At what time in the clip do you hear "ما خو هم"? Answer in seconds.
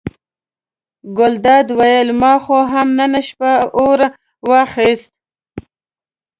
2.21-2.87